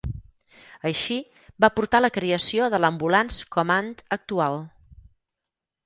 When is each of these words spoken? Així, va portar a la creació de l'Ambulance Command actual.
Així, 0.89 1.17
va 1.65 1.69
portar 1.77 2.01
a 2.03 2.03
la 2.07 2.11
creació 2.17 2.71
de 2.75 2.81
l'Ambulance 2.83 3.49
Command 3.57 4.05
actual. 4.21 4.63